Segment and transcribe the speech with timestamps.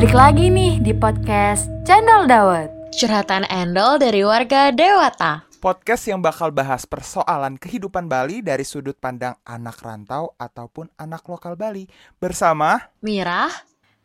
[0.00, 2.72] Balik lagi nih di podcast Channel Dawet.
[2.96, 5.44] Curhatan Endol dari warga Dewata.
[5.60, 11.52] Podcast yang bakal bahas persoalan kehidupan Bali dari sudut pandang anak rantau ataupun anak lokal
[11.52, 11.84] Bali
[12.16, 13.52] bersama Mirah,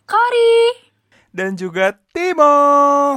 [0.04, 0.76] Kori.
[1.32, 3.16] dan juga Timo.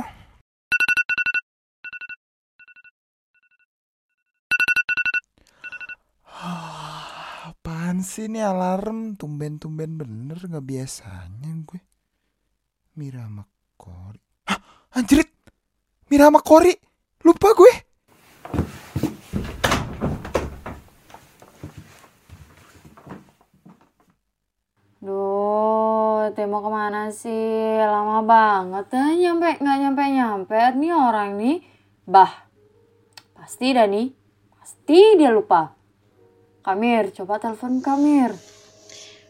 [7.43, 11.88] Apaan sih ini alarm tumben-tumben bener nggak biasanya gue.
[12.99, 13.47] Mira sama
[13.79, 14.19] Kori.
[14.51, 14.59] Hah,
[14.99, 15.31] anjrit.
[16.11, 16.75] Mira sama Kori.
[17.23, 17.75] Lupa gue.
[24.99, 27.79] Duh, Timo ke mana sih?
[27.79, 31.63] Lama banget dah nyampe nggak nyampe nyampe nih orang nih.
[32.03, 32.51] Bah,
[33.39, 34.11] pasti dah nih,
[34.59, 35.71] pasti dia lupa.
[36.67, 38.35] Kamir, coba telepon Kamir.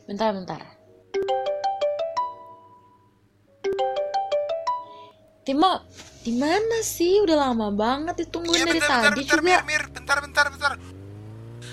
[0.08, 0.77] bentar bentar.
[5.48, 5.80] Timo,
[6.20, 7.24] di mana sih?
[7.24, 9.40] Udah lama banget ditungguin dari tadi juga.
[9.40, 10.76] Mir, Mir, bentar, bentar, bentar.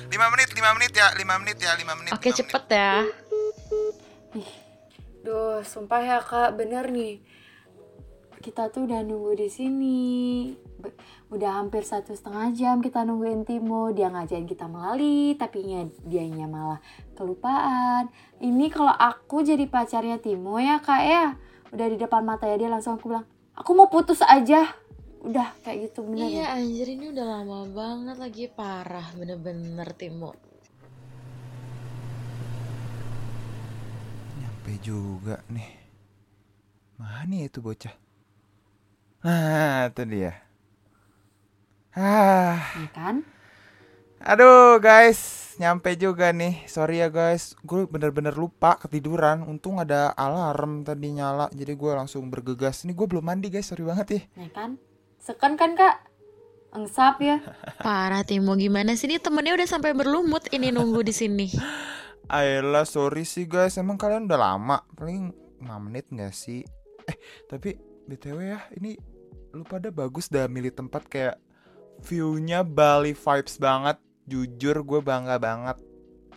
[0.08, 2.16] Lima menit, lima menit ya, lima menit ya, lima menit.
[2.16, 3.04] Oke, cepet ya.
[5.28, 7.20] Duh, sumpah ya kak, bener nih.
[8.40, 10.00] Kita tuh udah nunggu di sini.
[10.56, 10.96] Be-
[11.36, 13.92] udah hampir satu setengah jam kita nungguin Timo.
[13.92, 16.80] Dia ngajain kita melalui, tapi nya dianya malah
[17.20, 18.08] kelupaan.
[18.40, 21.36] Ini kalau aku jadi pacarnya Timo ya kak ya.
[21.76, 24.76] Udah di depan mata ya dia langsung aku bilang, aku mau putus aja.
[25.26, 26.30] Udah kayak gitu bener ya.
[26.30, 30.32] Iya anjir ini udah lama banget lagi parah bener-bener Timo.
[34.38, 35.72] Nyampe juga nih.
[36.96, 37.96] Mana ya itu bocah?
[39.26, 40.34] Nah, itu dia.
[41.96, 43.16] Ah, Iya kan?
[44.22, 46.68] aduh guys, nyampe juga nih.
[46.68, 49.44] Sorry ya guys, gue bener-bener lupa ketiduran.
[49.48, 52.84] Untung ada alarm tadi nyala, jadi gue langsung bergegas.
[52.84, 54.22] Ini gue belum mandi guys, sorry banget ya.
[54.46, 54.80] Ya kan?
[55.20, 56.06] Seken kan kak?
[56.76, 57.40] Engsap ya.
[57.86, 61.48] Parah Timo gimana sih ini temennya udah sampai berlumut ini nunggu di sini.
[62.36, 63.80] Ayolah, sorry sih guys.
[63.80, 66.66] Emang kalian udah lama, paling 5 menit gak sih?
[67.06, 67.18] Eh,
[67.48, 68.98] tapi BTW ya, ini
[69.56, 71.38] lu pada bagus dah milih tempat kayak
[72.04, 73.98] view-nya Bali vibes banget.
[74.26, 75.78] Jujur gue bangga banget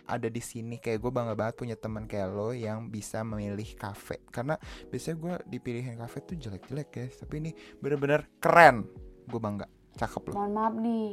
[0.09, 4.17] ada di sini kayak gue bangga banget punya teman kayak lo yang bisa memilih kafe
[4.33, 4.57] karena
[4.89, 8.89] biasanya gue dipilihin kafe tuh jelek-jelek guys tapi ini bener-bener keren
[9.29, 9.69] gue bangga
[10.01, 11.09] cakep lo Mohon maaf nih,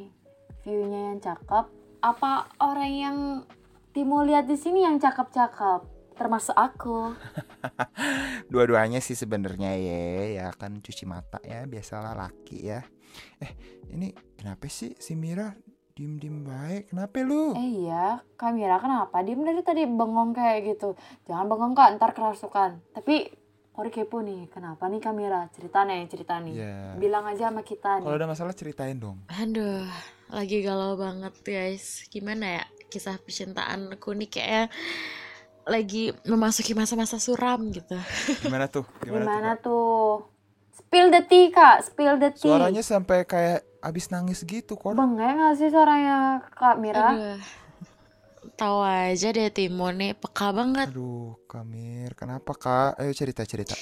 [0.64, 1.64] view-nya yang cakep.
[2.00, 2.32] Apa
[2.62, 3.18] orang yang
[3.92, 5.80] Timo lihat di sini yang cakep-cakep?
[6.16, 7.16] Termasuk aku.
[8.52, 10.00] dua-duanya sih sebenarnya ya
[10.30, 12.80] ya kan cuci mata ya biasalah laki ya
[13.42, 13.52] eh
[13.90, 15.50] ini kenapa sih si Mira
[15.96, 19.24] diem diem baik kenapa lu Eh iya, Kamira kenapa?
[19.24, 20.92] Diem dari tadi bengong kayak gitu.
[21.24, 22.84] Jangan bengong kak, ntar kerasukan.
[22.92, 23.32] Tapi
[23.76, 25.52] Kori kepo nih, kenapa nih Kamira?
[25.52, 26.56] Cerita nih, cerita nih.
[26.56, 28.24] ya Bilang aja sama kita kalau nih.
[28.24, 29.84] ada masalah ceritain dong Aduh,
[30.32, 32.04] lagi galau banget guys.
[32.08, 34.64] Gimana ya kisah percintaanku nih kayaknya
[35.68, 37.96] lagi memasuki masa-masa suram gitu.
[38.44, 40.36] gimana tuh gimana, Gimana tuh tuh?
[40.76, 42.48] Spill the tea kak, spill the tea.
[42.48, 47.14] suaranya sampai kayak abis nangis gitu kok Bengek gak sih suaranya Kak Mira?
[47.14, 47.38] Aduh.
[48.56, 50.88] Tahu aja deh Timo nih peka banget.
[50.88, 53.76] aduh Kamir kenapa kak ayo cerita cerita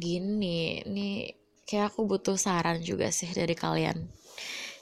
[0.00, 1.28] Gini, nih
[1.68, 4.08] kayak aku butuh saran juga sih dari kalian.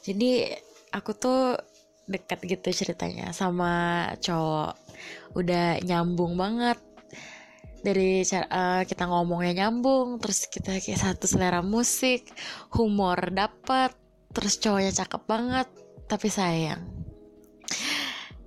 [0.06, 0.46] Jadi
[0.94, 1.58] aku tuh
[2.08, 4.78] deket gitu ceritanya sama cowok.
[5.36, 6.78] Udah nyambung banget.
[7.82, 12.26] Dari cara eh, kita ngomongnya nyambung, terus kita kayak satu selera musik,
[12.74, 13.94] humor dapet,
[14.30, 15.68] terus cowoknya cakep banget,
[16.04, 16.82] tapi sayang.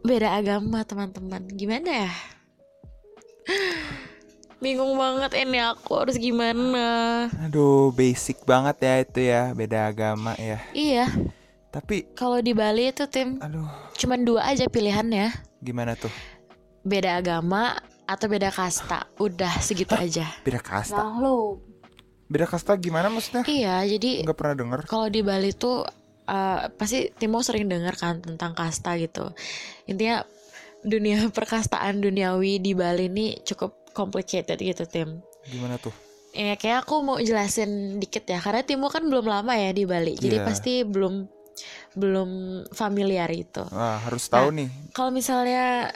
[0.01, 2.11] Beda agama teman-teman, gimana ya?
[4.57, 7.25] Bingung banget ini aku harus gimana.
[7.41, 11.09] aduh basic banget ya itu ya beda agama ya Iya,
[11.73, 13.65] tapi kalau di Bali itu tim aduh
[13.97, 15.33] cuman dua aja pilihannya.
[15.59, 16.13] gimana tuh
[16.81, 19.05] Beda agama atau beda kasta.
[19.17, 20.25] Udah segitu aja.
[20.41, 21.57] beda kasta Nah lu,
[22.31, 25.83] beda kasta gimana maksudnya Iya, jadi nggak pernah denger kalau di Bali tuh
[26.23, 29.35] eh, pasti Timo sering dengar kan tentang kasta gitu.
[29.83, 30.23] Intinya
[30.81, 35.19] dunia perkastaan duniawi di Bali ini cukup complicated gitu Tim.
[35.43, 35.91] gimana tuh
[36.31, 40.15] Ya kayak aku mau jelasin dikit ya karena Timo kan belum lama ya di Bali.
[40.15, 40.47] Jadi Iya.
[40.47, 41.27] pasti belum
[41.91, 42.29] belum
[42.71, 43.67] familiar itu.
[43.67, 44.71] Wah, harus tahu nih.
[44.95, 45.91] Kalau misalnya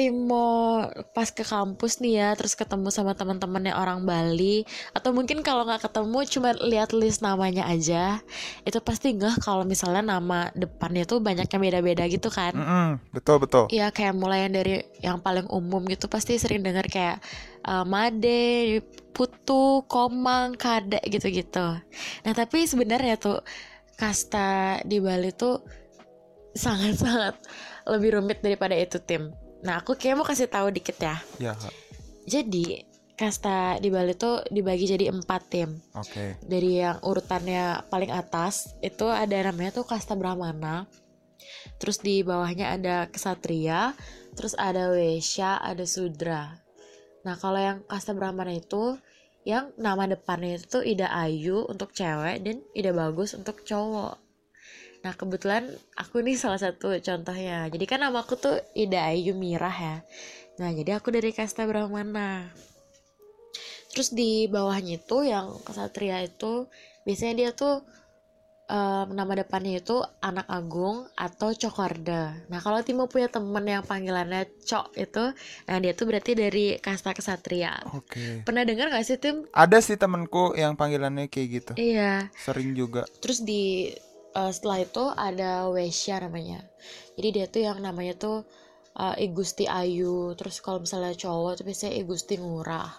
[0.00, 4.64] Timo pas ke kampus nih ya terus ketemu sama teman-temannya orang Bali
[4.96, 8.24] atau mungkin kalau nggak ketemu cuma lihat list namanya aja
[8.64, 13.68] itu pasti nggak kalau misalnya nama depannya tuh banyaknya beda-beda gitu kan Mm-mm, betul betul.
[13.68, 17.20] Iya kayak mulai yang dari yang paling umum gitu pasti sering dengar kayak
[17.68, 18.80] uh, Made,
[19.12, 21.76] Putu, Komang, Kade gitu-gitu.
[22.24, 23.44] Nah tapi sebenarnya tuh
[24.00, 25.60] kasta di Bali tuh
[26.56, 27.36] sangat-sangat
[27.84, 29.28] lebih rumit daripada itu tim.
[29.60, 31.16] Nah aku kayak mau kasih tahu dikit ya.
[31.36, 31.72] Ya, Kak.
[32.24, 32.84] Jadi
[33.20, 35.76] kasta di Bali tuh dibagi jadi empat tim.
[35.92, 36.40] Oke.
[36.40, 40.88] Dari yang urutannya paling atas itu ada namanya tuh kasta Brahmana.
[41.76, 43.92] Terus di bawahnya ada kesatria,
[44.36, 46.56] terus ada wesya, ada sudra.
[47.24, 48.96] Nah, kalau yang kasta Brahmana itu
[49.44, 54.20] yang nama depannya itu Ida Ayu untuk cewek dan Ida Bagus untuk cowok.
[55.00, 55.64] Nah, kebetulan
[55.96, 57.68] aku nih salah satu contohnya.
[57.72, 59.96] Jadi kan nama aku tuh Ida Ayu Mirah ya.
[60.60, 62.52] Nah, jadi aku dari kasta Brahmana.
[63.90, 66.70] Terus di bawahnya itu yang kesatria itu
[67.02, 67.82] biasanya dia tuh
[68.70, 72.38] em, nama depannya itu anak agung atau cokorda.
[72.46, 75.24] Nah kalau Timo punya temen yang panggilannya cok itu,
[75.66, 77.82] nah dia tuh berarti dari kasta kesatria.
[77.90, 78.46] Oke.
[78.46, 79.42] Pernah dengar gak sih Tim?
[79.50, 81.72] Ada sih temenku yang panggilannya kayak gitu.
[81.74, 82.30] Iya.
[82.38, 83.10] Sering juga.
[83.18, 83.90] Terus di
[84.34, 86.60] eh, setelah itu ada Wesya namanya.
[87.18, 88.46] Jadi dia tuh yang namanya tuh
[88.98, 90.34] eh, I Gusti Ayu.
[90.38, 92.90] Terus kalau misalnya cowok tuh biasanya I Gusti Ngurah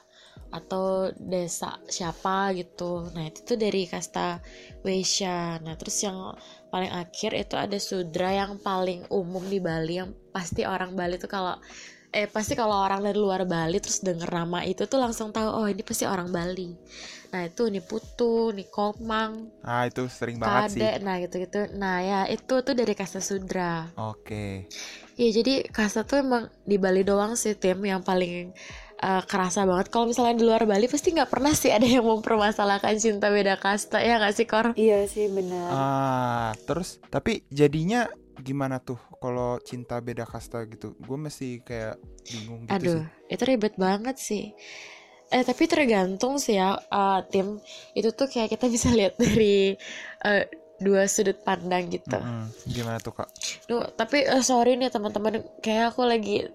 [0.52, 3.08] atau desa siapa gitu.
[3.16, 4.44] Nah itu tuh dari kasta
[4.84, 5.64] Wesya.
[5.64, 6.36] Nah terus yang
[6.68, 11.32] paling akhir itu ada Sudra yang paling umum di Bali yang pasti orang Bali tuh
[11.32, 11.56] kalau
[12.12, 15.66] eh pasti kalau orang dari luar Bali terus denger nama itu tuh langsung tahu oh
[15.68, 16.76] ini pasti orang Bali.
[17.32, 20.84] Nah itu nih Putu, nih Komang, Ah, itu sering banget sih.
[20.84, 21.72] Kade, nah gitu-gitu.
[21.80, 23.88] Nah ya itu tuh dari kasta Sudra.
[23.96, 24.68] Oke.
[25.16, 28.52] Iya jadi kasta tuh emang di Bali doang sih tim yang paling
[29.00, 29.88] uh, kerasa banget.
[29.88, 34.04] Kalau misalnya di luar Bali pasti nggak pernah sih ada yang mempermasalahkan cinta beda kasta
[34.04, 34.76] ya nggak sih Kor?
[34.76, 35.72] Iya sih benar.
[35.72, 38.12] Ah, terus tapi jadinya
[38.42, 40.98] gimana tuh kalau cinta beda kasta gitu?
[41.00, 41.96] Gue masih kayak
[42.28, 43.34] bingung gitu Aduh sih.
[43.34, 44.52] itu ribet banget sih.
[45.32, 47.62] Eh tapi tergantung sih ya uh, tim
[47.96, 49.80] itu tuh kayak kita bisa lihat dari
[50.28, 50.44] uh,
[50.82, 52.18] dua sudut pandang gitu.
[52.18, 52.50] Mm-mm.
[52.74, 53.30] Gimana tuh kak?
[53.70, 56.50] Duh, tapi eh, sorry nih teman-teman, kayak aku lagi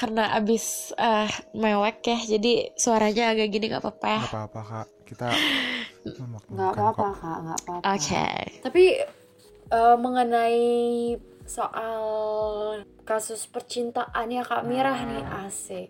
[0.00, 4.20] karena abis eh, mewek ya, jadi suaranya agak gini nggak apa-apa ya.
[4.24, 4.88] Gak apa-apa kak.
[5.04, 5.26] Kita
[6.56, 7.92] Nggak apa-apa kak, nggak apa-apa.
[7.94, 8.26] Oke,
[8.64, 8.82] Tapi
[9.72, 12.04] eh, mengenai soal
[13.02, 15.88] kasus percintaannya Kak Mirah nih asik.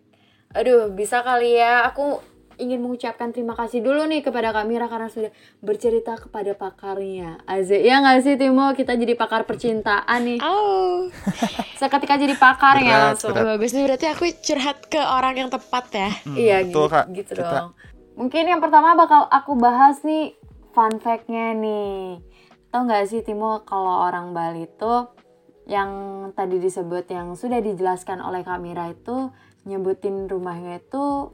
[0.53, 2.21] Aduh, bisa kali ya aku
[2.55, 7.41] ingin mengucapkan terima kasih dulu nih kepada Kak Mirah karena sudah bercerita kepada pakarnya.
[7.45, 8.71] Azek, ya nggak sih Timo?
[8.71, 10.39] Kita jadi pakar percintaan nih.
[10.41, 11.09] oh,
[11.81, 13.33] Seketika jadi pakar ya langsung.
[13.33, 13.57] berat.
[13.57, 16.11] bagus nih berarti aku curhat ke orang yang tepat ya.
[16.23, 17.05] Hmm, Iya betul gitu, kak.
[17.13, 17.71] gitu Kita- dong.
[18.13, 20.37] Mungkin yang pertama bakal aku bahas nih
[20.71, 22.21] fun fact-nya nih.
[22.73, 24.93] Tahu nggak sih Timo kalau orang Bali itu
[25.69, 25.93] yang
[26.33, 29.29] tadi disebut yang sudah dijelaskan oleh Kamira itu
[29.69, 31.31] nyebutin rumahnya itu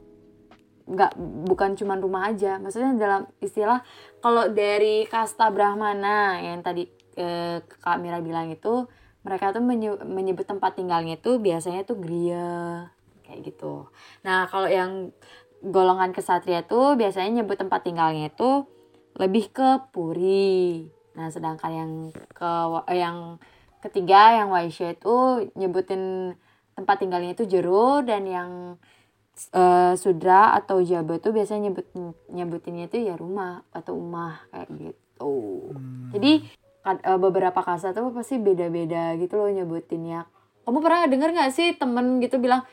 [0.83, 1.15] nggak
[1.47, 2.59] bukan cuma rumah aja.
[2.59, 3.79] Maksudnya dalam istilah
[4.19, 8.91] kalau dari kasta Brahmana yang tadi eh, Kak Mira bilang itu
[9.23, 12.91] mereka tuh menye- menyebut tempat tinggalnya itu biasanya tuh gria
[13.23, 13.87] kayak gitu.
[14.27, 15.15] Nah kalau yang
[15.63, 18.67] golongan kesatria tuh biasanya nyebut tempat tinggalnya itu
[19.15, 22.51] lebih ke puri nah sedangkan yang ke
[22.89, 23.41] eh, yang
[23.79, 26.35] ketiga yang Waisya itu nyebutin
[26.75, 28.51] tempat tinggalnya itu jero dan yang
[29.55, 31.85] eh, sudra atau jaba itu biasanya nyebut
[32.31, 35.33] nyebutinnya itu ya rumah atau umah kayak gitu.
[35.75, 36.11] Hmm.
[36.15, 36.31] jadi
[36.83, 40.27] kad- eh, beberapa kasta tuh pasti beda-beda gitu loh nyebutinnya.
[40.63, 42.63] Kamu pernah denger nggak sih temen gitu bilang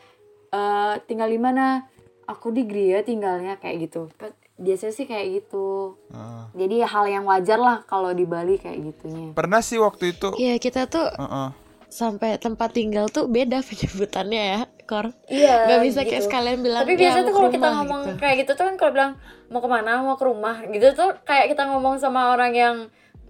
[0.55, 1.87] eh tinggal di mana?
[2.27, 4.11] Aku di Gria tinggalnya kayak gitu
[4.57, 6.49] biasanya sih kayak gitu Ah.
[6.53, 10.33] jadi hal yang wajar lah kalau di Bali kayak gitunya Pernah sih waktu itu.
[10.35, 11.49] Iya kita tuh Heeh.
[11.87, 15.13] sampai tempat tinggal tuh beda penyebutannya ya, Kor.
[15.27, 18.17] iya Gak bisa kayak sekalian bilang tapi "Ya, biasanya tuh kalau kita rumah," ngomong gitu.
[18.19, 19.13] kayak gitu tuh kan kalau bilang
[19.47, 22.77] mau ke mana mau ke rumah gitu tuh kayak kita ngomong sama orang yang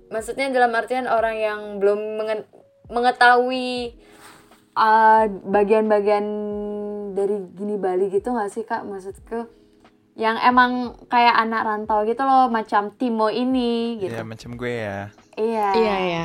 [0.07, 2.01] maksudnya dalam artian orang yang belum
[2.89, 3.99] mengetahui
[4.73, 6.25] uh, bagian-bagian
[7.13, 9.51] dari gini Bali gitu nggak sih kak maksudku
[10.17, 10.71] yang emang
[11.07, 14.99] kayak anak rantau gitu loh macam Timo ini gitu Ya macam gue ya.
[15.37, 16.25] iya Iya ya.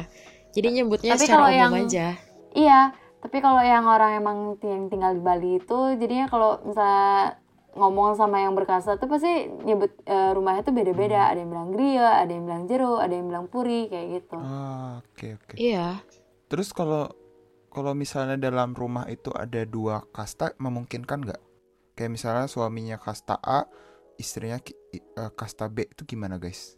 [0.52, 2.08] Jadi nyebutnya Tapi secara kalau umum yang- aja.
[2.52, 2.80] Iya,
[3.20, 7.40] tapi kalau yang orang emang yang tinggal di Bali itu jadinya kalau misalnya
[7.72, 9.32] ngomong sama yang berkasa tuh pasti
[9.62, 11.28] nyebut eh, rumahnya tuh beda-beda.
[11.28, 14.36] Ada yang bilang Gria, ada yang bilang Jero, ada yang bilang Puri kayak gitu.
[14.36, 15.56] Ah, oke oke.
[15.56, 16.04] Iya.
[16.48, 17.08] Terus kalau
[17.68, 21.42] kalau misalnya dalam rumah itu ada dua kasta memungkinkan nggak?
[22.02, 23.70] Kayak misalnya suaminya kasta A,
[24.18, 26.74] istrinya eh, kasta B itu gimana guys?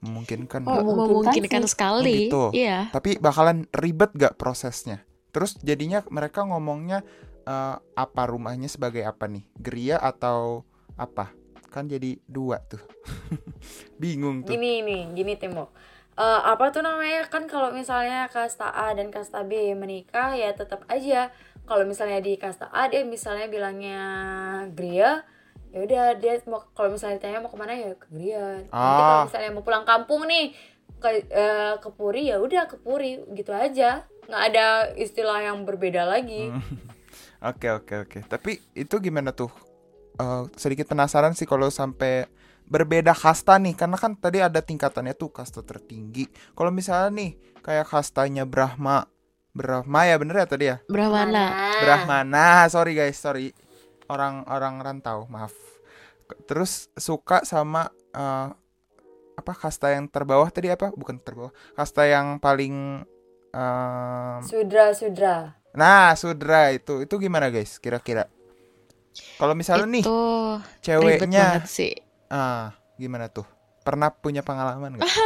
[0.00, 0.84] Memungkinkan Oh, nggak?
[0.88, 1.72] Memungkinkan memungkinkan sih.
[1.76, 2.16] sekali.
[2.16, 2.44] Oh, gitu.
[2.56, 2.88] Iya.
[2.88, 5.04] Tapi bakalan ribet gak prosesnya?
[5.36, 7.04] Terus jadinya mereka ngomongnya
[7.44, 9.44] eh, apa rumahnya sebagai apa nih?
[9.52, 10.64] Geria atau
[10.96, 11.28] apa?
[11.68, 12.80] Kan jadi dua tuh.
[14.00, 14.56] Bingung tuh.
[14.56, 15.76] Gini nih, gini Timo.
[16.16, 20.88] Eh, apa tuh namanya kan kalau misalnya kasta A dan kasta B menikah ya tetap
[20.88, 21.28] aja
[21.64, 24.00] kalau misalnya di kasta A dia misalnya bilangnya
[24.70, 25.24] Gria
[25.70, 28.94] ya udah dia mau kalau misalnya ditanya mau ke mana ya ke Gria nanti Ah.
[28.96, 30.54] kalau misalnya mau pulang kampung nih
[30.98, 36.04] ke eh, ke Puri ya udah ke Puri gitu aja nggak ada istilah yang berbeda
[36.04, 36.62] lagi Hmm.
[37.44, 38.18] Oke oke oke.
[38.24, 39.52] Tapi itu gimana tuh?
[40.16, 42.24] Eh, sedikit penasaran sih kalau sampai
[42.64, 46.24] berbeda kasta nih, karena kan tadi ada tingkatannya tuh kasta tertinggi.
[46.56, 47.30] Kalau misalnya nih
[47.60, 49.04] kayak kastanya Brahma,
[49.54, 50.76] Brahma ya bener ya tadi ya?
[50.90, 51.78] Brahmana.
[51.78, 53.54] Brahmana, sorry guys, sorry.
[54.10, 55.54] Orang-orang rantau, maaf.
[56.50, 58.48] Terus suka sama eh,
[59.34, 60.90] apa kasta yang terbawah tadi apa?
[60.90, 61.54] Bukan terbawah.
[61.78, 63.06] Kasta yang paling
[63.54, 67.06] em, Sudra Sudra Nah, Sudra itu.
[67.06, 68.26] Itu gimana guys kira-kira?
[69.38, 70.18] Kalau misalnya nih Itu
[70.58, 71.94] ribet ceweknya sih.
[72.26, 73.46] ah gimana tuh?
[73.86, 75.06] Pernah punya pengalaman nggak?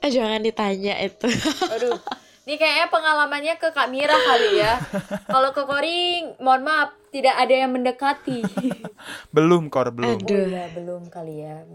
[0.00, 1.28] Eh, jangan ditanya itu.
[1.76, 2.00] Aduh,
[2.48, 4.80] ini kayaknya pengalamannya ke Kak Mira kali ya.
[5.32, 8.40] Kalau ke Koring, mohon maaf, tidak ada yang mendekati.
[9.36, 10.16] belum kor, belum.
[10.18, 10.34] Aduh.
[10.34, 11.68] Oh iya, belum kali ya.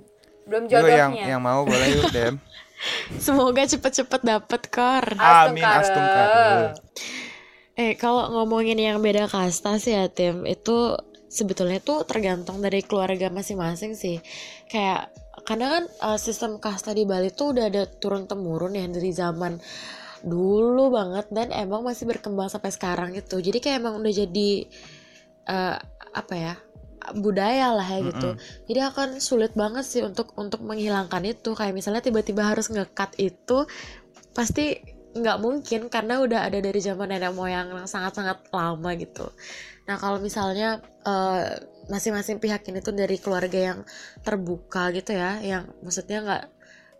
[0.50, 1.26] Belum Yuk yang jodohnya.
[1.38, 2.36] yang mau boleh yuk, Dem.
[3.24, 5.06] Semoga cepet-cepet dapet kor.
[5.22, 6.76] Amin, astungkar.
[7.76, 10.96] Eh kalau ngomongin yang beda kasta sih ya Tim itu
[11.28, 14.24] sebetulnya tuh tergantung dari keluarga masing-masing sih.
[14.72, 15.12] Kayak
[15.44, 19.60] karena kan eh, sistem kasta di Bali tuh udah ada turun temurun ya dari zaman
[20.26, 23.38] dulu banget dan emang masih berkembang sampai sekarang gitu.
[23.38, 24.52] Jadi kayak emang udah jadi
[25.46, 25.78] eh,
[26.16, 26.54] apa ya
[27.14, 28.30] budaya lah ya gitu.
[28.66, 31.54] Jadi akan sulit banget sih untuk untuk menghilangkan itu.
[31.54, 33.70] Kayak misalnya tiba-tiba harus ngekat itu
[34.34, 34.82] pasti
[35.16, 39.30] nggak mungkin karena udah ada dari zaman nenek moyang yang sangat-sangat lama gitu.
[39.86, 43.80] Nah kalau misalnya eh, masing-masing pihak ini tuh dari keluarga yang
[44.26, 46.44] terbuka gitu ya, yang maksudnya nggak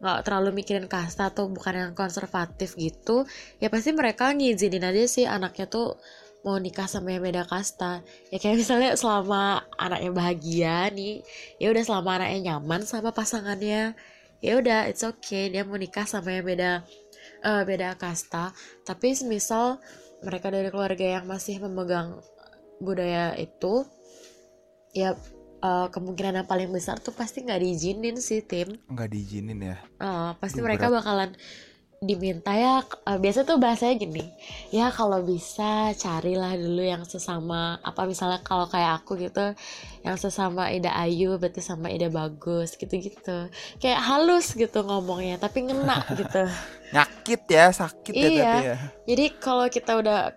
[0.02, 3.24] nggak terlalu mikirin kasta atau bukan yang konservatif gitu,
[3.64, 5.96] ya pasti mereka ngizinin aja sih anaknya tuh
[6.46, 8.06] mau nikah sama yang beda kasta.
[8.30, 11.26] Ya kayak misalnya selama anaknya bahagia nih,
[11.58, 13.98] ya udah selama anaknya nyaman sama pasangannya,
[14.46, 16.86] ya udah it's okay dia mau nikah sama yang beda
[17.42, 18.54] eh, beda kasta
[18.86, 19.82] tapi semisal
[20.22, 22.22] mereka dari keluarga yang masih memegang
[22.78, 23.90] budaya itu
[24.94, 25.18] ya
[25.66, 29.78] eh, kemungkinan yang paling besar tuh pasti nggak diizinin sih tim Nggak diizinin ya.
[29.98, 31.02] Eh, pasti Duh, mereka berat.
[31.02, 31.32] bakalan
[31.98, 34.22] diminta ya eh, biasa tuh bahasanya gini
[34.70, 39.56] ya kalau bisa carilah dulu yang sesama apa misalnya kalau kayak aku gitu
[40.04, 46.04] yang sesama Ida Ayu berarti sama Ida Bagus gitu-gitu kayak halus gitu ngomongnya tapi ngena
[46.20, 46.46] gitu
[46.94, 48.44] Nyakit ya, sakit ya Iya.
[48.44, 48.78] tapi ya.
[49.08, 50.36] jadi kalau kita udah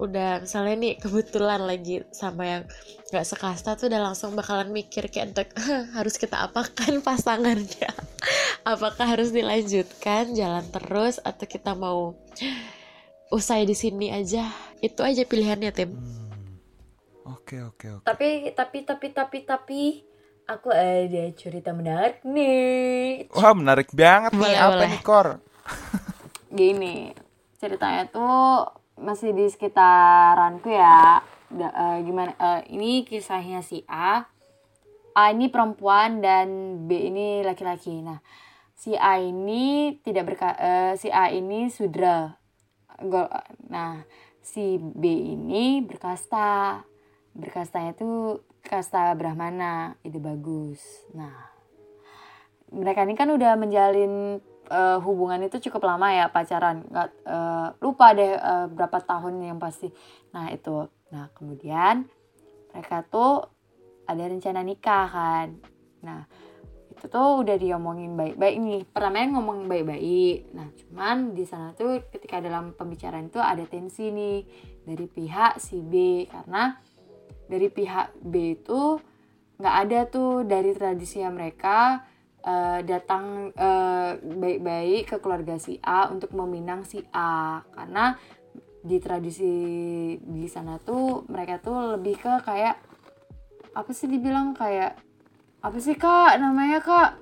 [0.00, 2.62] udah misalnya nih kebetulan lagi sama yang
[3.12, 5.48] nggak sekasta tuh udah langsung bakalan mikir kayak untuk
[5.96, 7.90] harus kita apakan pasangannya
[8.72, 12.16] apakah harus dilanjutkan jalan terus atau kita mau
[13.28, 14.48] usai di sini aja
[14.80, 16.30] itu aja pilihannya tim Hmm.
[17.30, 18.04] Oke oke oke.
[18.06, 19.82] Tapi tapi tapi tapi tapi
[20.50, 23.30] aku ada cerita menarik nih.
[23.30, 24.88] Wah menarik banget nih Boleh, apa boleh.
[24.90, 25.28] nih kor?
[26.50, 27.14] Gini,
[27.62, 28.66] ceritanya tuh
[29.00, 31.24] masih di sekitaranku ya.
[31.50, 32.36] Da- eh, gimana?
[32.38, 34.28] eh, ini kisahnya si A.
[35.16, 37.98] A ini perempuan dan B ini laki-laki.
[38.04, 38.22] Nah,
[38.78, 42.30] si A ini tidak berka eh, si A ini sudra.
[43.66, 44.04] Nah,
[44.38, 45.02] si B
[45.34, 46.84] ini berkasta.
[47.30, 50.82] Berkastanya tuh kasta Brahmana, ide bagus.
[51.14, 51.50] Nah,
[52.70, 56.86] mereka ini kan udah menjalin eh, hubungan itu cukup lama ya pacaran.
[56.86, 59.90] Nggak eh, lupa deh eh, berapa tahun yang pasti.
[60.32, 60.86] Nah itu.
[61.10, 62.06] Nah kemudian
[62.70, 63.42] mereka tuh
[64.06, 65.48] ada rencana nikah kan.
[66.06, 66.22] Nah
[66.90, 68.80] itu tuh udah diomongin baik-baik nih.
[68.86, 70.54] Pertamanya ngomong baik-baik.
[70.54, 74.46] Nah cuman di sana tuh ketika dalam pembicaraan itu ada tensi nih
[74.86, 76.24] dari pihak si B.
[76.30, 76.78] Karena
[77.50, 79.02] dari pihak B itu
[79.60, 82.00] nggak ada tuh dari tradisinya mereka
[82.40, 87.60] eh, datang eh, baik-baik ke keluarga si A untuk meminang si A.
[87.72, 88.16] Karena
[88.80, 89.52] di tradisi
[90.16, 92.80] di sana tuh mereka tuh lebih ke kayak
[93.76, 94.96] apa sih dibilang kayak
[95.60, 97.20] apa sih kak namanya kak?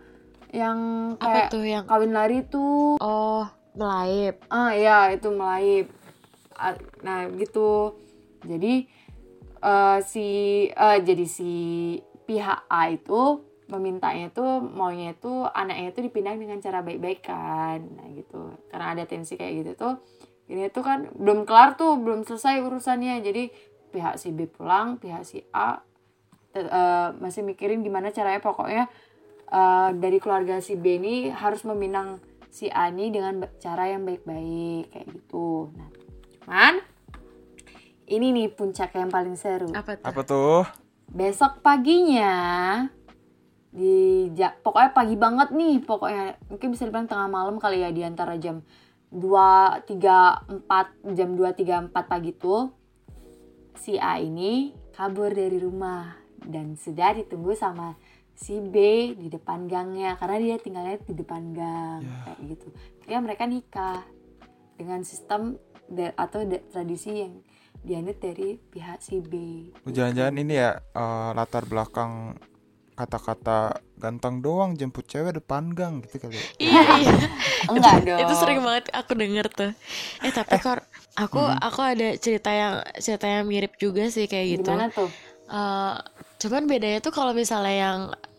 [0.55, 0.79] Yang
[1.19, 2.97] apa kayak tuh yang kawin lari tuh.
[3.03, 3.45] Oh
[3.79, 5.87] melaip ah ya itu melaip
[6.59, 7.95] A- nah gitu.
[8.47, 8.87] Jadi
[9.63, 10.27] eh, si
[10.71, 11.53] eh, jadi si
[12.27, 17.81] pihak A itu memintanya tuh maunya itu anaknya itu dipindah dengan cara baik-baik kan.
[17.85, 18.53] Nah gitu.
[18.73, 19.95] Karena ada tensi kayak gitu tuh
[20.49, 23.21] ini tuh kan belum kelar tuh belum selesai urusannya.
[23.21, 23.53] Jadi
[23.93, 25.81] pihak si B pulang pihak si A
[26.57, 28.41] eh, masih mikirin gimana caranya.
[28.41, 28.89] Pokoknya
[29.53, 34.93] eh, dari keluarga si B ini harus meminang si A ini dengan cara yang baik-baik
[34.93, 35.69] kayak gitu.
[35.77, 35.89] Nah
[36.41, 36.75] cuman
[38.09, 39.69] ini nih puncak yang paling seru.
[39.77, 40.07] Apa tuh?
[40.09, 40.65] Apa tuh?
[41.09, 42.37] besok paginya
[43.69, 48.01] di ja- pokoknya pagi banget nih pokoknya mungkin bisa dibilang tengah malam kali ya di
[48.01, 48.65] antara jam
[49.13, 52.73] 2 3 4 jam 2 3 4 pagi tuh
[53.77, 57.95] si A ini kabur dari rumah dan sudah ditunggu sama
[58.39, 58.77] si B
[59.19, 62.69] di depan gangnya karena dia tinggalnya di depan gang kayak gitu.
[63.11, 64.07] Ya mereka nikah
[64.79, 65.59] dengan sistem
[66.15, 67.35] atau tradisi yang
[67.83, 69.33] dianut dari pihak si B.
[69.83, 72.39] Oh, Jangan-jangan ini ya eh, latar belakang
[72.99, 76.35] kata-kata ganteng doang jemput cewek depan gang gitu kali.
[76.35, 76.43] ya.
[76.59, 77.15] Iya, iya.
[77.71, 78.19] Enggak dong.
[78.19, 79.71] itu sering banget aku denger tuh
[80.21, 80.83] eh tapi kor
[81.15, 85.11] aku aku ada cerita yang cerita yang mirip juga sih kayak gitu Gimana tuh?
[85.49, 85.95] Eh,
[86.39, 87.99] cuman bedanya tuh kalau misalnya yang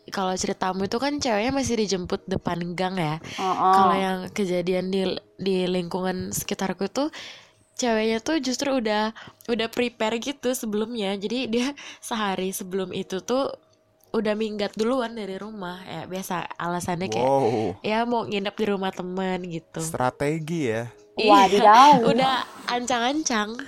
[0.10, 3.74] kalau ceritamu itu kan ceweknya masih dijemput depan gang ya Oh, oh.
[3.74, 5.02] kalau yang kejadian di
[5.38, 7.08] di lingkungan sekitarku tuh
[7.76, 9.16] ceweknya tuh justru udah
[9.48, 11.68] udah prepare gitu sebelumnya jadi dia
[12.04, 13.54] sehari sebelum itu tuh
[14.10, 15.82] udah minggat duluan dari rumah.
[15.86, 19.82] Ya biasa alasannya kayak Wow, ya mau nginep di rumah temen gitu.
[19.82, 20.90] Strategi ya.
[21.20, 22.02] Wadidaw.
[22.12, 23.60] udah ancang-ancang.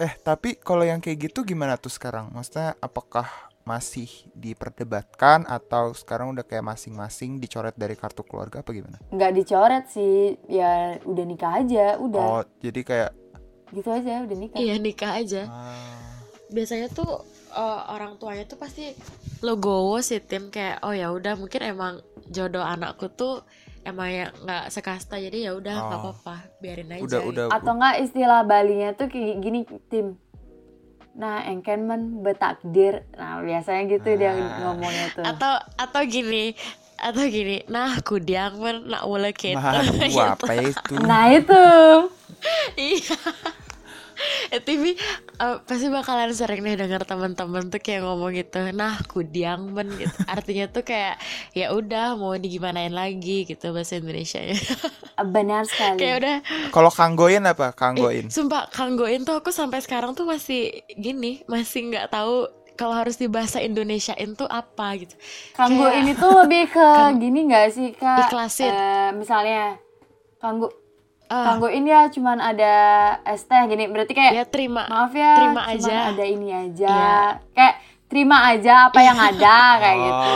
[0.00, 2.32] Eh, tapi kalau yang kayak gitu gimana tuh sekarang?
[2.34, 3.28] Maksudnya apakah
[3.64, 9.00] masih diperdebatkan atau sekarang udah kayak masing-masing dicoret dari kartu keluarga apa gimana?
[9.08, 10.36] nggak dicoret sih.
[10.48, 12.24] Ya udah nikah aja udah.
[12.40, 13.10] Oh, jadi kayak
[13.72, 14.58] gitu aja udah nikah.
[14.60, 15.42] Iya nikah aja.
[15.48, 16.20] Ah,
[16.52, 18.90] biasanya tuh eh, orang tuanya tuh pasti
[19.40, 20.48] legowo sih tim.
[20.48, 21.94] Kayak oh ya udah mungkin emang
[22.26, 23.44] jodoh anakku tuh
[23.82, 26.04] emang ya nggak sekasta jadi ya udah nggak Oh.
[26.10, 26.36] apa-apa.
[26.58, 27.02] Biarin aja.
[27.02, 27.44] Udah udah.
[27.48, 30.16] Atau enggak istilah Balinya tuh kayak gini tim.
[31.14, 33.06] Nah engken men betakdir.
[33.12, 34.64] Nah biasanya gitu dia Ah.
[34.64, 35.22] ngomongnya tuh.
[35.22, 36.56] Atau atau gini
[36.96, 37.62] atau gini.
[37.66, 38.88] Nah kudiang men.
[38.88, 40.94] Nak boleh gitu Nah, apa itu?
[41.00, 41.62] nah itu.
[42.76, 43.16] Iya.
[44.50, 44.60] Eh,
[45.36, 50.14] eh, pasti bakalan sering nih dengar teman-teman tuh kayak ngomong gitu nah kudiang men gitu
[50.26, 51.18] artinya tuh kayak
[51.50, 54.54] ya udah mau digimanain lagi gitu bahasa Indonesia nya
[55.24, 56.36] benar sekali kayak udah
[56.70, 57.70] Kalau kanggoin apa?
[57.70, 58.26] Eh, Kanggoin.
[58.28, 63.26] sumpah kanggoin tuh aku sampai sekarang tuh masih gini masih nggak tahu kalau harus di
[63.26, 65.14] bahasa Indonesiain tuh apa gitu
[65.52, 66.86] kanggo kayak- ini tuh lebih ke
[67.22, 68.66] gini nggak sih kak Ikhlasin.
[68.68, 69.78] Eh, misalnya
[70.36, 70.70] kanggo
[71.34, 72.74] Ah, kanggoin ya cuman ada
[73.24, 73.84] es teh gini.
[73.86, 75.96] Berarti kayak ya terima maaf ya terima cuman aja.
[76.08, 76.86] ada ini aja.
[76.88, 77.18] Iya.
[77.50, 80.04] kayak terima aja apa yang ada kayak Oh.
[80.04, 80.32] gitu.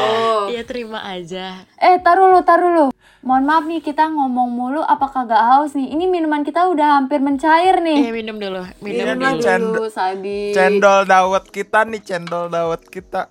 [0.50, 1.44] Iya terima aja.
[1.76, 2.86] Eh taruh lu taruh lu
[3.20, 5.86] mohon maaf nih kita ngomong mulu apakah gak haus nih.
[5.88, 9.74] Ini minuman kita udah hampir mencair Iya nih minum dulu minum Iya, minum dulu cendol-
[9.76, 13.30] dulu Sabi Cendol dawet kita nih, cendol dawet kita.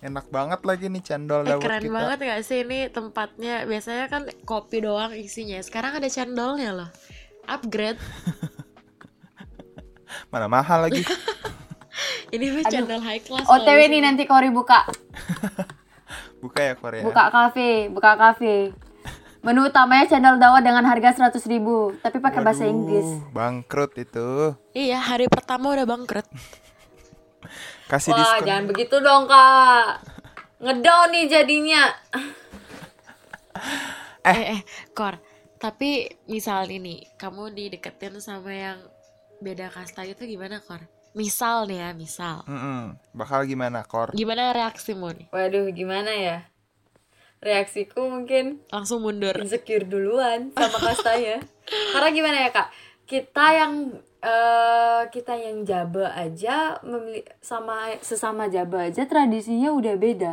[0.00, 1.92] Enak banget lagi nih cendol Eh, dawet keren kita.
[1.92, 2.62] banget gak sih?
[2.62, 5.58] Ini tempatnya biasanya kan kopi doang isinya.
[5.60, 6.88] Sekarang ada cendolnya loh.
[7.44, 7.98] Upgrade.
[10.32, 11.02] Mana mahal lagi.
[12.30, 14.86] ini mah cendol high class OTW loh nih nanti Kori buka
[16.40, 17.02] Buka ya Korea.
[17.02, 18.70] buka kafe buka kafe.
[19.40, 23.06] Menu utamanya cendol dawet dengan harga 100.000 ribu tapi pakai bahasa Inggris.
[23.30, 24.54] Bangkrut itu.
[24.72, 26.24] iya hari pertama udah bangkrut
[27.90, 28.46] Kasih wah diskon.
[28.46, 30.06] jangan begitu dong kak.
[30.62, 31.82] Ngedown nih jadinya.
[34.22, 34.54] Eh.
[34.56, 34.60] Eh
[34.94, 35.18] kor
[35.60, 38.80] tapi misal nih kamu dideketin sama yang
[39.44, 40.80] beda kasta gitu gimana kor?
[41.12, 42.46] Misal nih ya misal.
[42.46, 42.94] Mm-mm.
[43.12, 44.14] Bakal gimana, Kor?
[44.14, 45.26] gimana reaksimu nih?
[45.34, 46.46] Waduh gimana ya?
[47.42, 49.34] Reaksiku mungkin langsung mundur.
[49.42, 51.42] insecure duluan sama kastanya.
[51.66, 52.68] Karena gimana ya kak?
[53.10, 53.72] Kita yang
[54.20, 60.32] eh, kita yang jaba aja memili- sama sesama jaba aja tradisinya udah beda.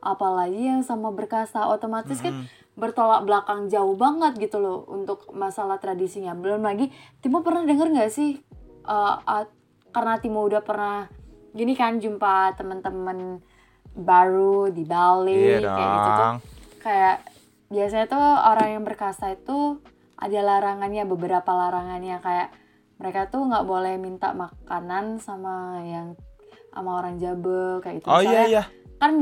[0.00, 2.34] Apalagi yang sama berkasta otomatis kan
[2.74, 6.32] bertolak belakang jauh banget gitu loh untuk masalah tradisinya.
[6.32, 6.88] Belum lagi
[7.20, 8.40] Timo pernah denger nggak sih
[8.84, 9.52] eh, at-
[9.90, 11.06] karena Timo udah pernah
[11.50, 13.42] gini kan jumpa teman-teman
[13.90, 16.34] baru di Bali Iya kayak gitu tuh.
[16.80, 17.16] Kayak
[17.68, 19.78] biasanya tuh orang yang berkasta itu
[20.16, 22.22] ada larangannya beberapa larangannya.
[22.22, 22.48] Kayak
[23.00, 26.12] mereka tuh nggak boleh minta makanan sama yang
[26.68, 28.06] sama orang jabe kayak gitu.
[28.06, 28.64] Oh iya Misalnya, iya.
[29.00, 29.12] kan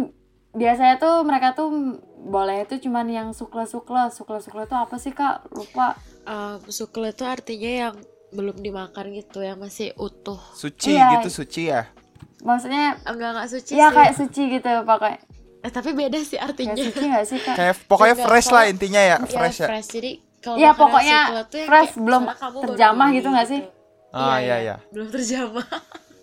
[0.51, 1.71] biasanya tuh mereka tuh
[2.19, 5.47] boleh itu cuman yang sukle sukle sukle sukle itu apa sih kak?
[5.55, 5.95] Lupa.
[6.27, 7.95] Eh, sukle itu artinya yang
[8.29, 10.37] belum dimakan gitu yang masih utuh.
[10.53, 11.23] Suci Iya.
[11.23, 11.87] gitu suci ya.
[12.39, 13.95] maksudnya enggak enggak suci ya sih.
[13.99, 15.19] kayak suci gitu pakai.
[15.59, 16.75] Eh, tapi beda sih kayak artinya.
[16.77, 17.55] suci nggak sih kak?
[17.57, 19.67] Kayak pokoknya fresh lah intinya ya, ya fresh ya.
[19.67, 19.89] fresh.
[19.91, 21.19] Jadi kalau Iya, makanan pokoknya
[21.61, 22.23] fresh, kayak belum
[22.65, 23.61] terjamah gitu nggak sih?
[24.09, 24.77] Ah iya iya.
[24.89, 25.67] belum terjamah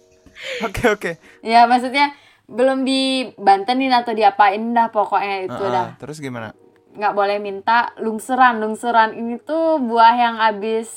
[0.65, 1.12] Oke oke.
[1.41, 2.12] ya maksudnya
[2.45, 5.71] belum dibantenin atau diapain dah pokoknya itu Ah, ah.
[5.71, 6.54] dah Terus gimana?
[6.91, 10.88] nggak boleh minta lungsuran lungsuran ini tuh buah yang abis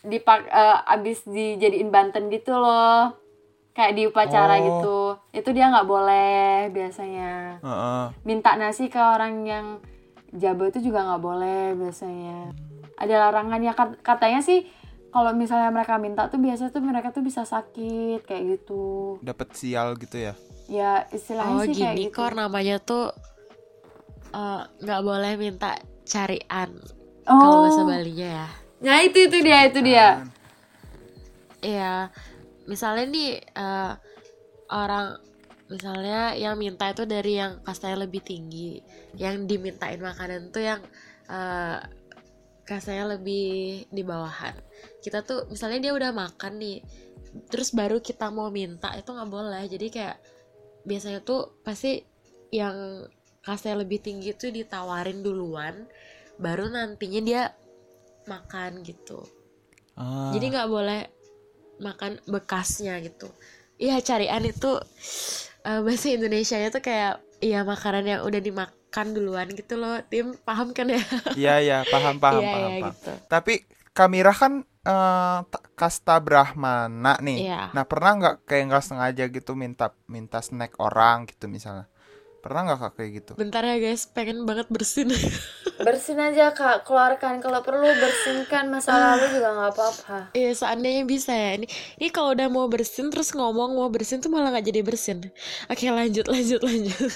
[0.00, 3.14] dipak eh, abis dijadiin banten gitu loh
[3.70, 4.62] kayak di upacara Oh.
[4.64, 4.98] gitu
[5.32, 8.04] itu dia nggak boleh biasanya Heeh.
[8.24, 9.66] minta nasi ke orang yang
[10.34, 12.52] jabo itu juga nggak boleh biasanya.
[12.98, 14.66] Ada larangannya Kat- katanya sih
[15.08, 19.16] kalau misalnya mereka minta tuh biasa tuh mereka tuh bisa sakit kayak gitu.
[19.24, 20.34] Dapat sial gitu ya.
[20.68, 22.20] ya istilahnya oh sih kayak gini gitu.
[22.20, 23.08] kor namanya tuh
[24.36, 26.76] eh, nggak boleh minta carian
[27.24, 27.40] oh.
[27.40, 28.48] kalau bahasa Balinya ya.
[28.84, 30.28] Nah itu itu dia itu dia.
[31.64, 32.12] Iya,
[32.68, 33.92] misalnya nih eh,
[34.68, 35.18] orang
[35.68, 38.80] misalnya yang minta itu dari yang kastanya lebih tinggi,
[39.16, 40.80] yang dimintain makanan tuh yang
[41.28, 41.78] eh,
[42.64, 44.56] kastanya lebih di bawahan.
[45.04, 46.78] Kita tuh misalnya dia udah makan nih,
[47.48, 49.64] terus baru kita mau minta itu nggak boleh.
[49.68, 50.16] Jadi kayak
[50.88, 52.00] biasanya tuh pasti
[52.52, 53.04] yang
[53.44, 55.84] kastanya lebih tinggi tuh ditawarin duluan,
[56.40, 57.42] baru nantinya dia
[58.28, 59.38] makan gitu
[59.98, 60.30] Ah.
[60.30, 61.00] jadi nggak boleh
[61.82, 63.26] makan bekasnya gitu
[63.82, 64.78] iya carian itu
[65.64, 70.34] eh, bahasa Indonesia nya tuh kayak iya makanan yang udah dimakan duluan gitu loh tim
[70.42, 71.02] paham kan ya
[71.40, 72.70] Iya iya, paham paham iya paham.
[72.70, 72.94] iya paham.
[72.94, 73.54] gitu Tapi
[73.94, 77.50] Kamira kan eh, ta- kasta Brahmana nih.
[77.50, 77.74] Iya.
[77.74, 81.90] Nah pernah nggak kayak nggak sengaja gitu minta minta snack orang gitu misalnya?
[82.38, 83.32] Pernah nggak kak kayak gitu?
[83.34, 84.06] bentar ya guys.
[84.06, 85.10] Pengen banget bersin.
[85.78, 86.82] Bersin aja kak.
[86.82, 87.38] Keluarkan.
[87.38, 90.18] Kalau perlu bersihkan masa lalu juga nggak apa-apa.
[90.34, 91.54] Iya seandainya bisa ya.
[91.54, 91.66] Ini
[91.98, 95.18] ini kalau udah mau bersin terus ngomong mau bersin tuh malah nggak jadi bersin.
[95.66, 97.10] Oke lanjut lanjut lanjut.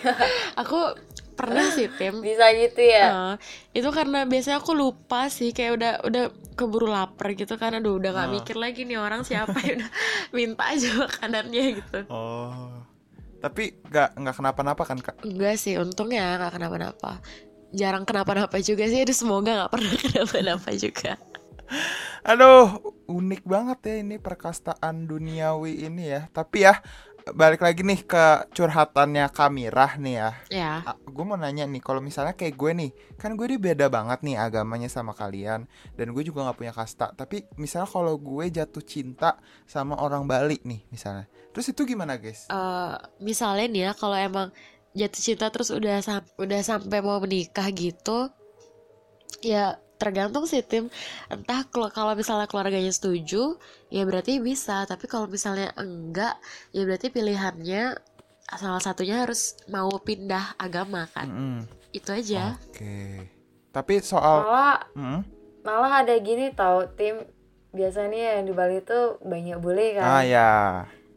[0.60, 0.98] Aku
[1.34, 3.06] pernah sih tim bisa gitu ya?
[3.08, 3.34] Nah,
[3.70, 5.54] itu karena biasanya aku lupa sih.
[5.54, 7.78] Kayak udah udah keburu lapar gitu kan.
[7.78, 8.32] Aduh udah nggak Ah.
[8.32, 9.54] mikir lagi nih orang siapa.
[9.62, 9.90] Yang udah
[10.34, 11.98] minta aja makanannya gitu.
[12.10, 12.79] Oh.
[13.40, 15.16] Tapi nggak nggak kenapa-napa kan kak?
[15.24, 17.24] enggak sih untungnya nggak kenapa-napa
[17.70, 21.16] jarang kenapa-napa juga sih aduh semoga nggak pernah kenapa-napa juga
[22.26, 26.26] Aduh, unik banget ya ini perkastaan duniawi ini ya.
[26.34, 26.82] Tapi ya
[27.36, 28.24] balik lagi nih ke
[28.56, 30.30] curhatannya Kamirah nih ya.
[30.50, 30.72] ya
[31.06, 34.40] gue mau nanya nih, kalau misalnya kayak gue nih, kan gue ini beda banget nih
[34.40, 37.12] agamanya sama kalian, dan gue juga nggak punya kasta.
[37.12, 39.36] Tapi misalnya kalau gue jatuh cinta
[39.68, 42.48] sama orang Bali nih, misalnya, terus itu gimana guys?
[42.48, 44.48] eh, misalnya nih ya kalau emang
[44.96, 48.32] jatuh cinta terus udah sam- udah sampai mau menikah gitu
[49.44, 50.88] ya tergantung sih tim.
[51.28, 53.60] Entah kalau misalnya keluarganya setuju
[53.92, 54.88] ya berarti bisa.
[54.88, 56.40] Tapi kalau misalnya enggak
[56.72, 58.00] ya berarti pilihannya
[58.56, 61.28] salah satunya harus mau pindah agama kan?
[61.28, 61.58] Mm-mm.
[61.92, 62.56] itu aja.
[62.70, 63.28] Oke.
[63.70, 65.20] Tapi soal, malah Mm,
[65.62, 67.22] malah ada gini tahu tim.
[67.70, 70.02] Biasanya yang di Bali tuh banyak bule kan?
[70.02, 70.50] Ah ya,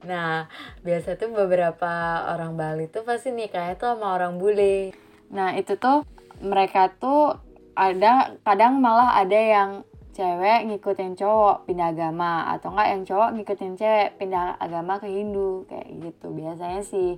[0.04, 0.52] Nah,
[0.84, 1.92] biasa tuh beberapa
[2.30, 4.92] orang Bali tuh pasti nikahnya tuh sama orang bule.
[5.32, 6.04] Nah, itu tuh
[6.44, 7.40] mereka tuh
[7.74, 9.70] ada kadang malah ada yang
[10.14, 15.66] cewek ngikutin cowok pindah agama atau enggak yang cowok ngikutin cewek pindah agama ke Hindu
[15.66, 16.30] kayak gitu.
[16.30, 17.18] Biasanya sih.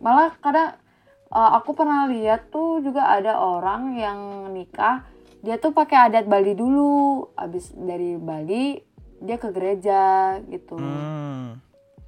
[0.00, 0.80] Malah kadang
[1.30, 4.18] eh, aku pernah lihat tuh juga ada orang yang
[4.56, 5.04] nikah
[5.44, 8.80] dia tuh pakai adat Bali dulu, abis dari Bali
[9.20, 10.76] dia ke gereja gitu.
[10.76, 11.60] Hmm.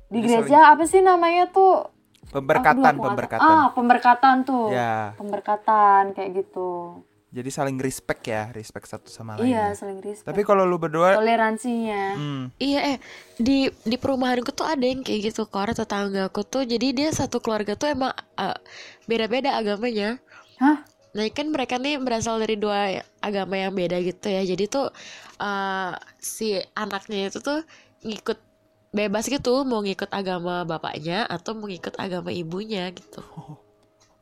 [0.08, 1.92] di gereja apa sih namanya tuh?
[2.32, 3.44] Pemberkatan, aku pemberkatan.
[3.44, 4.72] ah pemberkatan tuh.
[4.72, 9.52] Ya, pemberkatan kayak gitu jadi saling respect ya, respect satu sama lain.
[9.52, 9.76] iya ya.
[9.76, 12.98] saling respect Tapi kalau lu berdua, toleransinya hmm, Iya eh
[13.36, 17.76] di di perumahanku tuh ada yang kayak gitu kor tetanggaku tuh jadi dia satu keluarga
[17.76, 18.58] tuh emang eh,
[19.04, 20.16] beda-beda agamanya.
[20.56, 20.88] Hah?
[21.12, 24.88] Nah kan mereka nih berasal dari dua agama yang beda gitu ya jadi tuh
[25.36, 27.60] eh, si anaknya itu tuh
[28.08, 28.40] ngikut
[28.88, 33.20] bebas gitu mau ngikut agama bapaknya atau mau ngikut agama ibunya gitu.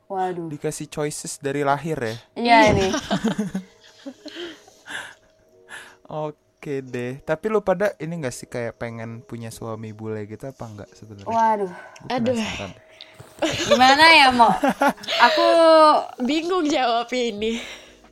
[0.06, 2.14] Waduh dikasih choices dari lahir ya.
[2.34, 2.88] iya ini
[6.06, 7.18] Oke deh.
[7.18, 11.26] Tapi lu pada ini gak sih kayak pengen punya suami bule gitu apa enggak sebenarnya?
[11.26, 11.72] waduh
[12.06, 12.38] Aduh.
[13.66, 14.48] gimana ya mau
[15.20, 15.46] aku
[16.22, 17.52] Bingung jawabnya ini.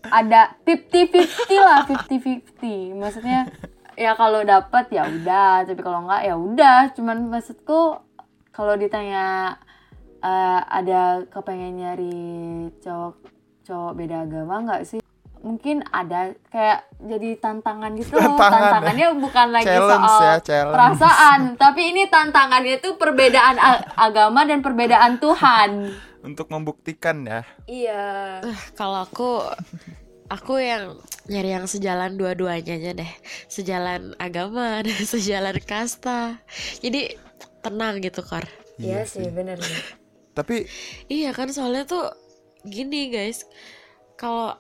[0.05, 1.25] ada 50-50
[1.57, 3.49] lah 50-50 maksudnya
[3.95, 8.05] ya kalau dapat ya udah tapi kalau enggak ya udah cuman maksudku
[8.51, 9.57] kalau ditanya
[10.25, 12.19] eh, ada kepengen nyari
[12.81, 13.15] cowok
[13.65, 15.01] cowok beda agama nggak sih
[15.45, 18.33] mungkin ada kayak jadi tantangan gitu loh.
[18.33, 18.65] Tantangan, ya.
[18.65, 20.73] Tantangannya bukan lagi Challenge soal ya, challenge.
[20.73, 23.57] perasaan, tapi ini tantangannya itu perbedaan
[23.93, 25.93] agama dan perbedaan Tuhan.
[26.25, 27.45] Untuk membuktikan ya.
[27.69, 28.05] Iya.
[28.41, 29.45] Eh, kalau aku
[30.33, 30.97] aku yang
[31.29, 33.13] nyari yang sejalan dua-duanya aja deh
[33.49, 36.41] sejalan agama dan sejalan kasta
[36.81, 37.17] jadi
[37.61, 40.03] tenang gitu kor Iya sih, bener nih.
[40.35, 40.67] Tapi
[41.09, 42.11] iya kan soalnya tuh
[42.67, 43.47] gini guys.
[44.19, 44.55] Kalau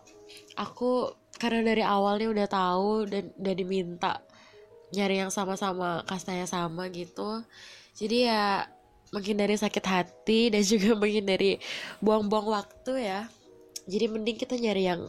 [0.55, 4.23] aku karena dari awalnya udah tahu dan udah diminta
[4.95, 7.43] nyari yang sama-sama kastanya sama gitu
[7.95, 8.43] jadi ya
[9.15, 11.63] menghindari sakit hati dan juga menghindari
[12.03, 13.31] buang-buang waktu ya.
[13.87, 15.07] Jadi mending kita nyari yang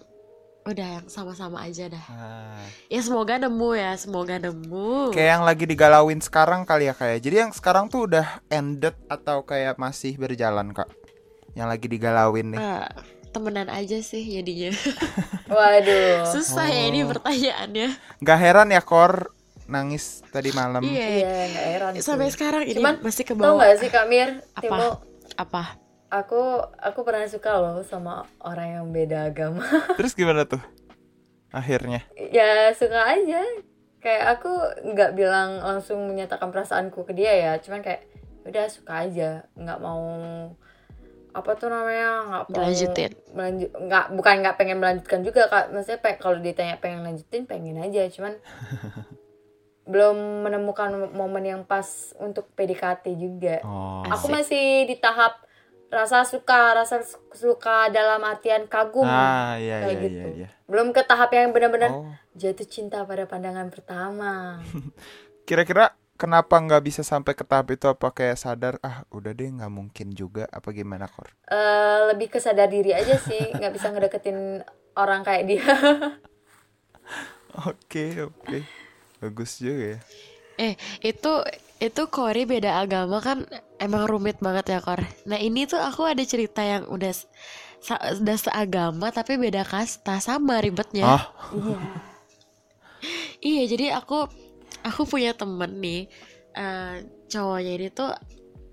[0.65, 5.63] udah yang sama-sama aja dah nah, ya semoga nemu ya semoga nemu kayak yang lagi
[5.63, 7.21] digalauin sekarang kali ya kayak.
[7.21, 10.89] Jadi yang sekarang tuh udah ended atau kayak masih berjalan kak?
[11.53, 12.59] Yang lagi digalauin nih.
[12.59, 12.87] Eh,
[13.29, 14.73] temenan aja sih jadinya
[15.47, 16.25] Waduh.
[16.25, 17.11] susah ya ini Oh.
[17.11, 17.87] pertanyaannya
[18.19, 19.31] Gak heran ya kor
[19.65, 20.81] nangis tadi malam.
[20.81, 21.91] iya Iya, nggak heran.
[21.93, 22.01] sih.
[22.01, 24.29] sampai sekarang ini Cuman, masih ke Tahu bawah nggak sih Kak Mir?
[24.51, 24.61] Apa?
[24.61, 24.87] Timo,
[25.37, 25.63] apa
[26.15, 26.39] aku
[26.73, 29.61] aku pernah suka loh sama orang yang beda agama.
[29.97, 30.61] Terus gimana tuh?
[31.49, 32.03] Akhirnya.
[32.29, 33.43] ya suka aja.
[33.99, 34.51] Kayak aku
[34.87, 38.05] nggak bilang langsung menyatakan perasaanku ke dia ya, cuman kayak
[38.43, 40.03] udah suka aja, nggak mau
[41.31, 43.11] apa tuh namanya nggak mau Dilanjutin.
[43.33, 47.75] melanjut nggak bukan nggak pengen melanjutkan juga kak maksudnya pe- kalau ditanya pengen lanjutin pengen
[47.77, 48.39] aja cuman
[49.85, 51.85] belum menemukan momen yang pas
[52.17, 54.07] untuk PDKT juga Oh.
[54.07, 55.43] aku masih di tahap
[55.89, 60.25] rasa suka rasa su- suka dalam artian kagum Ah iya kayak iya gitu iya.
[60.33, 60.49] iya.
[60.65, 62.09] belum ke tahap yang benar-benar Oh.
[62.35, 64.59] jatuh cinta pada pandangan pertama
[65.47, 67.85] Kira-kira kenapa nggak bisa sampai ke tahap itu?
[67.85, 70.49] Apa kayak sadar ah udah deh nggak mungkin juga?
[70.49, 71.29] Apa gimana kor?
[71.45, 74.65] Eh, lebih ke sadar diri aja sih nggak bisa ngedeketin
[74.97, 75.61] orang kayak dia
[77.69, 78.57] Oke oke.
[79.21, 79.99] Bagus juga ya.
[80.57, 81.31] Eh itu
[81.83, 83.43] itu Kori beda agama kan
[83.77, 87.11] emang rumit banget ya Kor nah ini tuh aku ada cerita yang udah
[88.17, 91.77] udah seagama tapi beda kasta sama ribetnya Ah iya
[93.45, 94.25] Iya, jadi aku
[94.81, 96.09] aku punya temen nih
[96.57, 98.09] eh, cowoknya ini tuh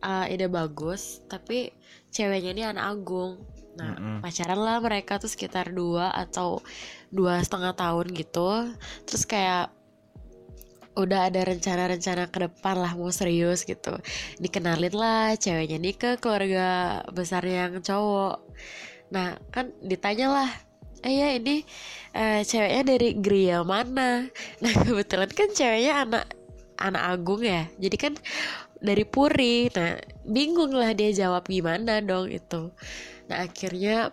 [0.00, 1.68] eh, ide bagus, tapi
[2.08, 3.44] ceweknya ini anak agung.
[3.76, 4.16] Nah, Mm-mm.
[4.20, 6.60] pacaran lah mereka tuh sekitar dua atau
[7.12, 8.72] dua setengah tahun gitu.
[9.04, 9.72] Terus kayak
[10.92, 13.96] udah ada rencana-rencana ke depan lah mau serius gitu.
[14.40, 18.44] Dikenalin lah ceweknya nih ke keluarga besar yang cowok.
[19.12, 20.50] Nah, kan ditanya lah,
[21.04, 21.64] eh ya ini
[22.16, 24.28] eh, ceweknya dari Gria mana?
[24.60, 26.24] Nah kebetulan kan ceweknya anak
[26.80, 28.14] anak agung ya, jadi kan
[28.82, 29.70] dari Puri.
[29.72, 32.72] Nah bingung lah dia jawab gimana dong itu.
[33.28, 34.12] Nah akhirnya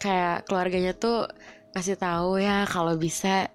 [0.00, 1.28] kayak keluarganya tuh
[1.74, 3.50] kasih tahu ya kalau bisa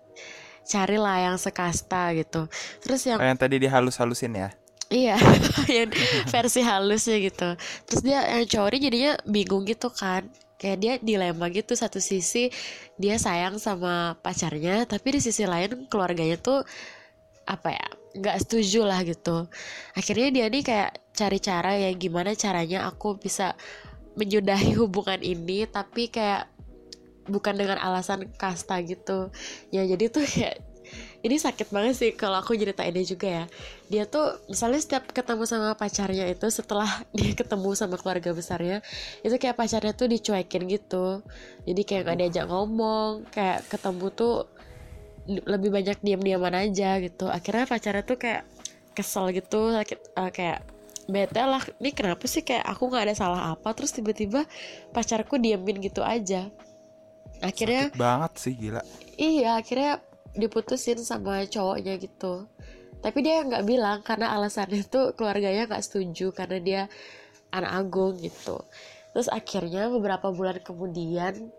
[0.70, 2.46] carilah yang sekasta gitu.
[2.86, 4.50] Terus yang Oh, yang tadi dihalus-halusin ya?
[4.90, 5.18] Iya,
[5.82, 5.90] yang
[6.30, 7.50] versi halusnya gitu.
[7.90, 10.30] Terus dia yang cowok ini jadinya bingung gitu kan.
[10.60, 12.52] Kayak dia dilema gitu satu sisi
[13.00, 16.68] dia sayang sama pacarnya, tapi di sisi lain keluarganya tuh
[17.48, 19.48] apa ya nggak setuju lah gitu.
[19.96, 23.56] Akhirnya dia nih kayak cari cara ya gimana caranya aku bisa
[24.20, 26.50] menyudahi hubungan ini, tapi kayak
[27.30, 29.30] bukan dengan alasan kasta gitu.
[29.70, 30.60] Ya jadi tuh kayak
[31.20, 33.46] ini sakit banget sih kalau aku ceritainnya juga ya.
[33.92, 36.88] Dia tuh misalnya setiap ketemu sama pacarnya itu setelah
[37.18, 38.80] dia ketemu sama keluarga besarnya
[39.26, 41.22] itu kayak pacarnya tuh dicuekin gitu.
[41.68, 44.36] Jadi kayak gak diajak ngomong kayak ketemu tuh
[45.30, 47.28] lebih banyak diam-diaman aja gitu.
[47.30, 48.48] Akhirnya pacarnya tuh kayak
[48.96, 50.60] kesel gitu sakit eh, kayak
[51.12, 51.62] bete lah.
[51.84, 54.48] Ini kenapa sih kayak aku nggak ada salah apa terus tiba-tiba
[54.96, 56.48] pacarku diamin gitu aja
[57.40, 58.82] akhirnya Sakit banget sih gila.
[59.20, 59.94] Iya, akhirnya
[60.36, 62.48] diputusin sama cowoknya gitu.
[63.00, 66.82] Tapi dia nggak bilang karena alasannya tuh keluarganya nggak setuju karena dia
[67.56, 68.60] anak agung gitu.
[69.16, 71.50] Terus akhirnya beberapa bulan kemudian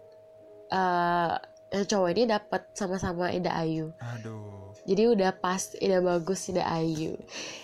[0.71, 1.35] eh
[1.71, 3.95] yang cowok ini dapat sama-sama Ida Ayu.
[4.03, 4.70] Aduh.
[4.89, 7.17] Jadi udah pas Ida bagus Ida Ayu.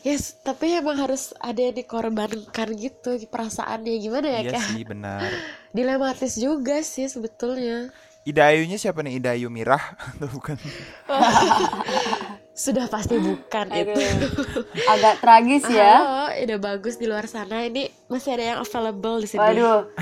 [0.05, 5.21] Yes, tapi emang harus ada yang dikorbankan gitu perasaannya gimana ya Iya kayak sih benar.
[5.77, 7.91] dilematis juga sih sebetulnya.
[8.27, 9.23] Ida Ayunya siapa nih?
[9.23, 10.59] Ida Ayu Mirah atau bukan?
[12.57, 14.01] Sudah pasti bukan itu.
[14.89, 17.69] Agak tragis ya Halo, udah bagus di luar sana.
[17.69, 19.45] Ini masih ada yang available di sini.
[19.45, 19.93] Waduh,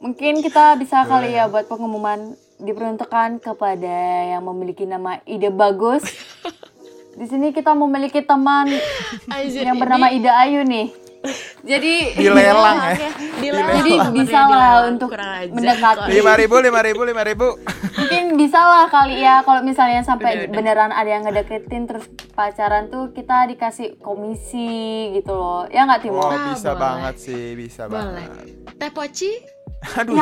[0.00, 3.96] mungkin kita bisa kali ya buat pengumuman diperuntukkan kepada
[4.32, 6.02] yang memiliki nama ide bagus.
[7.14, 8.66] Di sini kita memiliki teman
[9.30, 10.90] yang ini bernama Ida Ayu nih.
[11.64, 13.08] Jadi Dilelang ya.
[13.40, 13.80] dilelang.
[13.80, 14.84] jadi bisa lah dilelang.
[14.92, 15.10] untuk
[15.48, 16.10] mendekati.
[16.12, 17.48] Lima ribu, lima ribu, lima ribu.
[17.94, 20.52] mungkin bisa lah kali ya kalau misalnya sampai Udah, udah.
[20.52, 22.04] beneran ada yang ngedeketin terus
[22.34, 24.68] pacaran tuh kita dikasih komisi
[25.14, 26.82] gitu loh ya nggak Timo Oh, Ah, bisa boleh.
[26.82, 28.04] banget sih, bisa Boleh.
[28.20, 28.28] banget.
[28.74, 29.30] Teh poci?
[29.96, 30.16] Aduh,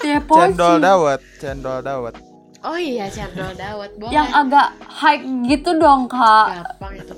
[0.00, 0.40] ya poci.
[0.50, 2.14] cendol dawet, cendol dawet.
[2.60, 4.10] Oh iya, cendol dawet boleh.
[4.10, 7.14] yang agak high gitu dong kak gampang itu.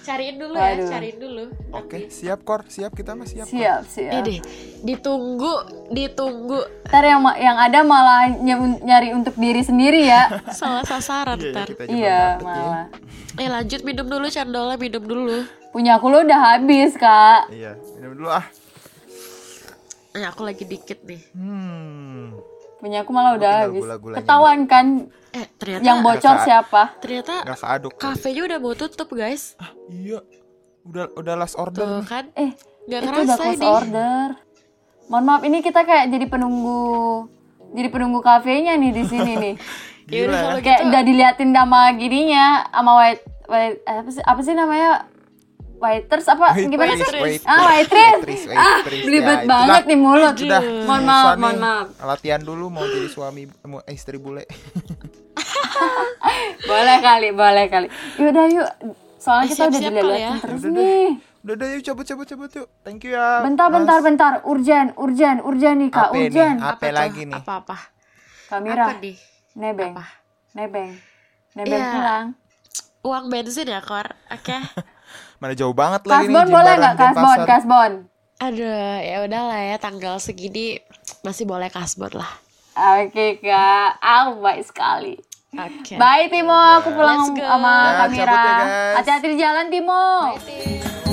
[0.00, 0.88] Cariin dulu ya, Waduh.
[0.88, 1.44] cariin dulu.
[1.70, 3.44] Oke, siap kor, siap kita mah siap.
[3.44, 3.52] Kor.
[3.52, 4.38] siap siap Ini deh,
[4.82, 5.54] ditunggu,
[5.88, 11.50] ditunggu ntar yang yang ada malah ny- nyari untuk diri sendiri ya salah sasaran Iya,
[11.52, 11.66] ntar.
[11.68, 12.38] kita juga iya ya.
[12.40, 12.84] malah
[13.36, 15.46] Eh lanjut minum dulu cendolnya, minum dulu.
[15.70, 18.46] punya aku lo udah habis kak Iya, minum dulu ah.
[20.10, 21.22] Eh aku lagi dikit nih.
[21.32, 22.34] Hmm.
[22.80, 23.84] Punya aku malah udah habis
[24.16, 24.86] ketahuan kan
[25.30, 26.42] Eh ternyata yang bocor Kak.
[26.42, 27.92] siapa ternyata Nggak keaduk.
[27.94, 29.54] kafenya udah mau tutup guys.
[29.56, 30.18] Ah, iya.
[30.82, 31.78] Udah udah last order.
[31.78, 32.32] Tuh kan.
[32.34, 32.50] eh
[32.82, 33.62] Gak itu udah ini.
[33.62, 34.26] order
[35.06, 37.26] mohon maaf ini kita kayak jadi penunggu
[37.70, 39.54] jadi penunggu kafenya nih di sini nih
[40.08, 40.42] Ya udah Gila ya.
[40.42, 40.88] kalau kayak gitu.
[40.88, 44.90] udah diliatin sama gininya sama white, white apa sih apa sih namanya
[45.80, 49.02] waiters apa Wait, gimana sih wait, ah wait, waitress waitress, ah waitress.
[49.02, 50.62] belibet Ya, banget nih mulut Sudah.
[50.84, 51.40] mohon maaf nih.
[51.40, 54.44] mohon maaf Latihan dulu mau jadi suami mau istri bule.
[56.62, 58.68] boleh kali boleh kali yaudah yuk
[59.16, 60.32] soalnya Eh, kita udah siap-siap kali diliatin ya.
[60.38, 60.84] terus Udah deh.
[60.84, 61.08] nih
[61.40, 62.68] Udah deh yuk cabut cabut cabut yuk.
[62.82, 63.40] Thank you ya.
[63.40, 63.74] bentar Mas.
[63.74, 66.24] bentar bentar urgen urgen urgen nih kak Apa nih?
[66.26, 66.92] urgen Apa tuh?
[66.94, 67.34] lagi nih?
[67.34, 67.76] Apa-apa?
[68.46, 69.16] kamera Apa nih?
[69.54, 70.04] nebeng Apa?
[70.52, 70.90] nebeng
[71.54, 71.90] nebeng Iya.
[71.90, 72.26] pulang
[73.00, 74.12] Uang bensin ya, Kor.
[74.28, 74.52] Oke.
[75.40, 77.92] Mana jauh banget lagi nih kasbon boleh Jimbaran nggak kasbon kasbon
[78.40, 78.64] Aduh,
[78.98, 80.80] ya udahlah ya tanggal segini
[81.20, 82.30] masih boleh kasbon lah.
[82.72, 85.20] Oke kak, ah baik sekali.
[85.50, 85.96] Oke.
[85.96, 88.32] Bye Timo, aku pulang sama Ya, kamera.
[88.32, 88.66] cabut ya.
[88.96, 90.04] Hati-hati di jalan Timo.
[90.26, 91.09] Bye, Tim.